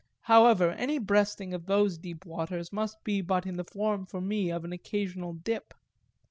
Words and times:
However, 0.21 0.71
any 0.71 0.97
breasting 0.97 1.53
of 1.53 1.67
those 1.67 1.99
deep 1.99 2.25
waters 2.25 2.73
must 2.73 3.03
be 3.03 3.21
but 3.21 3.45
in 3.45 3.57
the 3.57 3.63
form 3.63 4.07
for 4.07 4.19
me 4.19 4.49
of 4.51 4.65
an 4.65 4.73
occasional 4.73 5.33
dip. 5.33 5.75